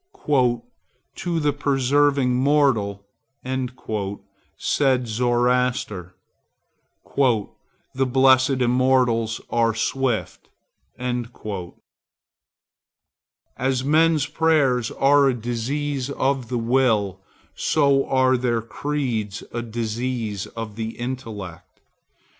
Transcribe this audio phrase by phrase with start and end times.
[0.27, 0.63] "To
[1.39, 3.05] the persevering mortal,"
[4.57, 6.15] said Zoroaster,
[7.15, 10.49] "the blessed Immortals are swift."
[10.97, 17.19] As men's prayers are a disease of the will,
[17.53, 21.79] so are their creeds a disease of the intellect.